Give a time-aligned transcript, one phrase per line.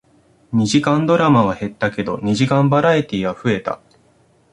[0.51, 3.79] 二時間ドラマは減ったけど、二時間バラエティーは増えた